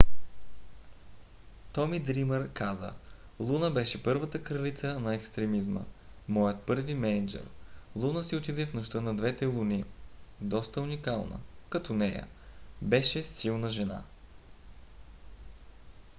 [1.73, 2.93] томи дриймър каза:
[3.39, 5.81] луна беше първата кралица на екстремизма.
[6.27, 7.45] моят първи мениджър.
[7.95, 9.83] луна си отиде в нощта на двете луни.
[10.39, 12.27] доста уникална като нея.
[12.81, 14.03] беше силна жена.